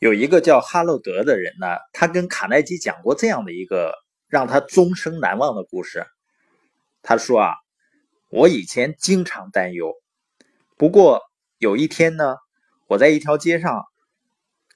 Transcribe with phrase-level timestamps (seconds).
[0.00, 3.92] 有一个叫哈洛德的人呢，他跟卡耐基讲过这样的一个
[4.28, 6.06] 让他终生难忘的故事。
[7.02, 7.52] 他说啊，
[8.30, 9.92] 我以前经常担忧，
[10.78, 11.20] 不过
[11.58, 12.36] 有一天呢，
[12.86, 13.84] 我在一条街上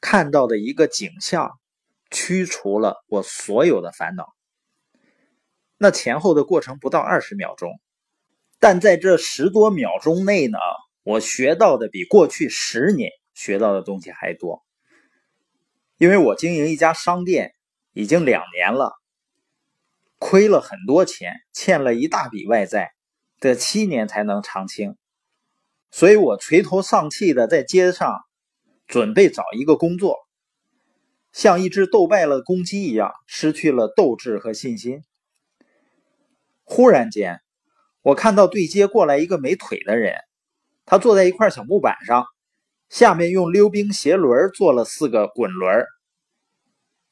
[0.02, 1.52] 看到的一个景象，
[2.10, 4.26] 驱除了我所有的烦恼。
[5.78, 7.80] 那前后的过程不到二十秒钟，
[8.60, 10.58] 但在这十多秒钟内呢，
[11.02, 14.62] 我学到的比过去十年学到的东西还多。
[15.96, 17.54] 因为我经营一家商店
[17.92, 18.92] 已经两年了，
[20.18, 22.92] 亏了很多钱，欠了一大笔外债，
[23.38, 24.96] 得七年才能偿清，
[25.92, 28.24] 所以我垂头丧气的在街上
[28.88, 30.16] 准备找一个工作，
[31.32, 35.04] 像一只斗败了公鸡一样，失去了斗志和信心。
[36.64, 37.40] 忽然间，
[38.02, 40.16] 我看到对街过来一个没腿的人，
[40.84, 42.26] 他坐在一块小木板上。
[42.94, 45.84] 下面用溜冰鞋轮做了四个滚轮，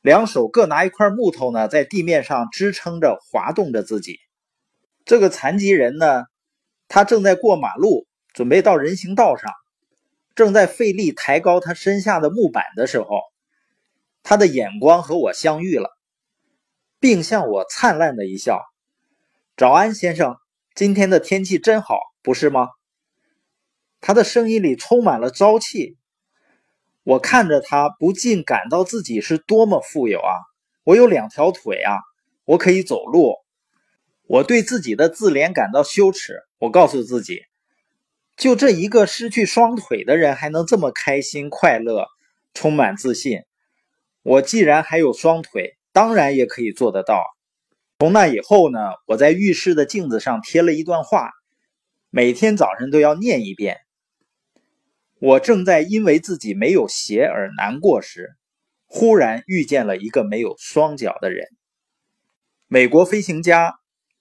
[0.01, 4.21] 两手各拿一块木头呢，在地面上支撑着滑动着自己。
[5.05, 6.23] 这个残疾人呢，
[6.87, 9.51] 他正在过马路，准备到人行道上，
[10.37, 13.19] 正在费力抬高他身下的木板的时候，
[14.23, 15.91] 他的眼光和我相遇了，
[17.01, 18.61] 并向我灿烂的一笑
[19.59, 20.37] ：“早安，先生，
[20.77, 22.69] 今天的天气真好，不是吗？”
[24.03, 25.97] 他的声音里充满了朝气，
[27.05, 30.35] 我看着他，不禁感到自己是多么富有啊！
[30.83, 32.01] 我有两条腿啊，
[32.45, 33.37] 我可以走路。
[34.27, 36.35] 我对自己的自怜感到羞耻。
[36.59, 37.43] 我告诉自己，
[38.37, 42.09] 就这一个失去双腿的人还能这么开心、快乐、
[42.55, 43.43] 充满自信。
[44.25, 47.23] 我既然还有双腿，当然也可以做得到。
[48.01, 51.31] 从那以后呢，我在浴室的镜子上贴了一段话，
[52.11, 53.79] 每天早晨都要念一遍。
[55.23, 58.35] 我正在因为自己没有鞋而难过时，
[58.87, 61.47] 忽然遇见了一个没有双脚的人。
[62.67, 63.77] 美国飞行家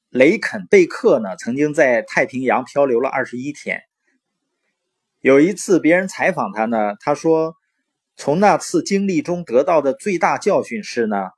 [0.10, 3.82] 雷肯贝克呢，曾经在太平洋漂流了二十一天。
[5.22, 7.56] 有一次，别人采访他呢，他说
[8.16, 11.32] ：“从那次经历中得到的最大教训是呢，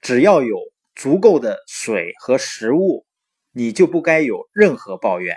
[0.00, 0.56] 只要有
[0.94, 3.04] 足够的水和食物，
[3.52, 5.36] 你就不该有任何抱怨。”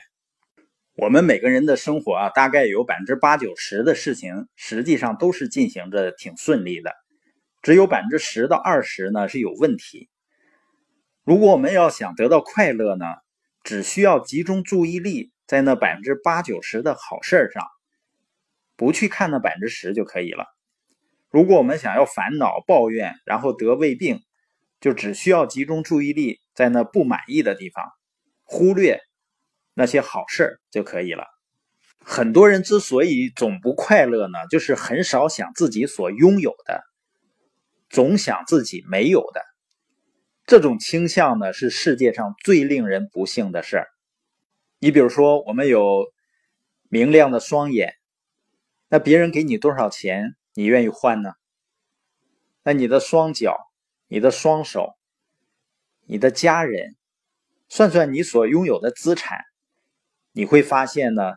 [0.95, 6.93] 我们每个人的生活啊，大概有百分之八九十的事情，实际上都是进行着挺顺利的，
[7.63, 10.07] 只有百分之十到二十呢是有问题。
[11.23, 13.05] 如果我们要想得到快乐呢，
[13.63, 17.63] 只需要集中注意力在那百分之八九十的好事上，
[18.75, 20.45] 不去看那百分之十就可以了。
[21.31, 24.21] 如果我们想要烦恼、抱怨，然后得胃病，
[24.79, 27.83] 就只需要集中注意力在那不满意的地方，
[28.43, 29.01] 忽略。
[29.73, 31.25] 那些好事就可以了。
[32.05, 36.83] 很多人之所以总不快乐呢，就是很少想自己所拥有的，
[37.89, 39.41] 总想自己没有的。
[40.45, 43.87] 这种倾向呢，是世界上最令人不幸的事儿。
[44.79, 46.11] 你比如说，我们有
[46.89, 47.93] 明亮的双眼，
[48.89, 51.31] 那别人给你多少钱，你愿意换呢？
[52.63, 53.57] 那你的双脚、
[54.09, 54.93] 你的双手、
[56.05, 56.97] 你的家人，
[57.69, 59.39] 算算你所拥有的资产。
[60.35, 61.33] 你会发现呢，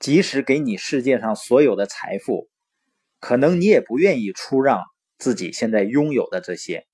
[0.00, 2.48] 即使给你世界上所有的财富，
[3.20, 4.82] 可能你也不愿意出让
[5.18, 6.84] 自己现在拥有的这些。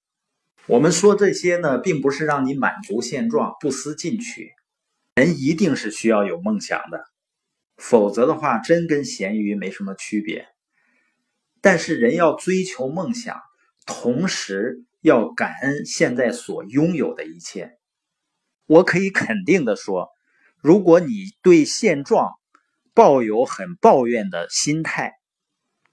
[0.66, 4.50] 我们说这些呢，并不是让你满足现状、不思进取。
[5.15, 7.05] 人一定是需要有梦想的，
[7.78, 10.47] 否则的话，真跟咸鱼没什么区别。
[11.62, 13.41] 但是人要追求梦想，
[13.87, 17.78] 同时要感恩现在所拥有的一切。
[18.66, 20.11] 我可以肯定的说。
[20.66, 21.06] 如果你
[21.43, 22.32] 对现状
[22.93, 25.12] 抱有很抱怨的心态，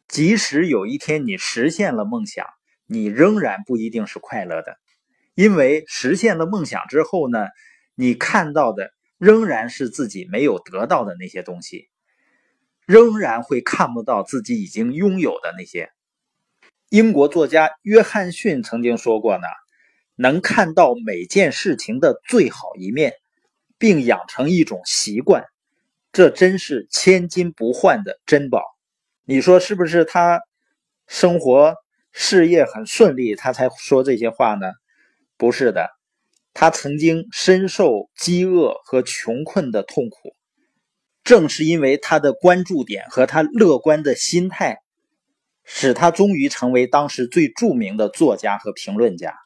[0.08, 2.48] 即使有一天你实现了梦想，
[2.88, 4.76] 你仍然不一定是快乐的，
[5.36, 7.50] 因为实现了梦想之后呢，
[7.94, 8.90] 你看到的
[9.20, 11.88] 仍然是自己没有得到的那些东西，
[12.88, 15.92] 仍然会看不到自己已经拥有的那些。
[16.90, 19.44] 英国作家约翰逊曾经说过呢
[20.18, 23.14] ：“能看到每件事情的最好一面。”
[23.84, 25.44] 并养成一种习惯，
[26.14, 28.64] 这真是千金不换的珍宝。
[29.26, 30.06] 你说是不是？
[30.06, 30.40] 他
[31.06, 31.76] 生活
[32.14, 34.72] 事业很顺利，他才说这些话呢？
[35.36, 35.90] 不是的，
[36.54, 40.34] 他曾经深受饥饿和穷困的痛苦。
[41.26, 44.78] 正是因为他的关注点和他乐观的心态，
[45.66, 49.43] 使他终于成为当时最著名的作家和评论家。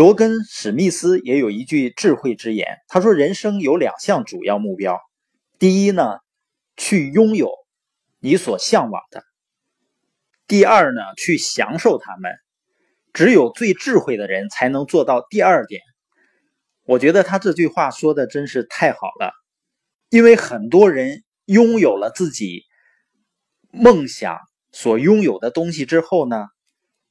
[0.00, 4.98] 罗根·史密斯也有一句智慧之言，他说：“人生有两项主要目标，
[5.58, 6.20] 第一呢，
[6.78, 7.52] 去拥有
[8.18, 9.20] 你所向往的；
[10.46, 12.32] 第二呢，去享受它们。
[13.12, 15.82] 只有最智慧的人才能做到第二点。
[16.86, 19.34] 我觉得他这句话说的真是太好了，
[20.08, 22.62] 因为很多人拥有了自己
[23.70, 24.38] 梦想
[24.72, 26.46] 所拥有的东西之后呢，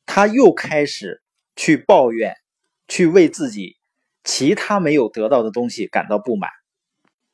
[0.08, 1.22] 他又开始
[1.56, 2.34] 去抱怨，
[2.90, 3.78] 去为自己
[4.26, 6.50] 其他没有得到的东西感到不满，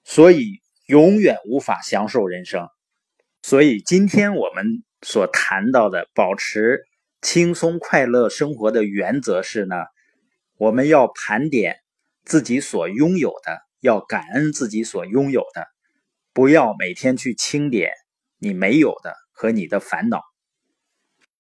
[0.04, 2.68] 所以永远无法享受人生。
[3.42, 6.84] 所以今天我们所谈到的保持
[7.24, 9.76] 轻松快乐生活的原则是呢，
[10.58, 11.78] 我们要盘点。
[12.28, 15.68] 自己所拥有的，要感恩自己所拥有的，
[16.34, 17.92] 不要每天去清点
[18.40, 20.24] 你没有的和你的烦恼。